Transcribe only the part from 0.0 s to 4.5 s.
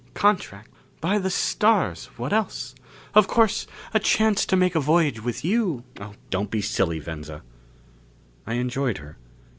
"Contract. By the stars, what else? Of course, a chance